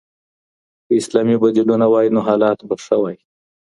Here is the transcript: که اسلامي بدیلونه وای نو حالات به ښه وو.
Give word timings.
که 0.85 0.91
اسلامي 1.01 1.35
بدیلونه 1.43 1.85
وای 1.91 2.07
نو 2.15 2.19
حالات 2.27 2.59
به 2.67 2.75
ښه 2.83 2.95
وو. 3.01 3.11